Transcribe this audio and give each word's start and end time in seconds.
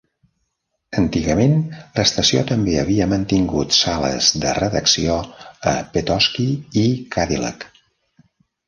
Antigament, 1.01 1.53
l'estació 1.99 2.41
també 2.53 2.73
havia 2.85 3.09
mantingut 3.13 3.77
sales 3.81 4.33
de 4.47 4.57
redacció 4.63 5.21
a 5.75 5.79
Petoskey 5.95 6.87
i 6.87 6.89
Cadillac. 7.17 7.73